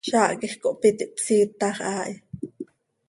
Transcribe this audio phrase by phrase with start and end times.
[0.09, 2.13] Zaah quij cohpít, ihpsiitax haa hi.